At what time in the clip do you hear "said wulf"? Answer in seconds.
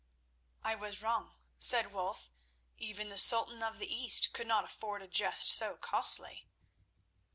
1.59-2.31